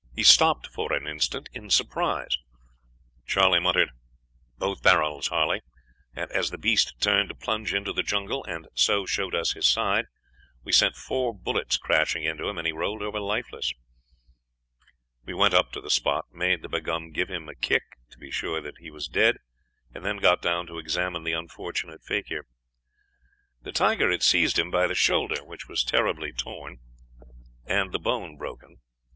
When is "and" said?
6.15-6.31, 8.45-8.67, 12.57-12.65, 19.93-20.03, 27.67-27.91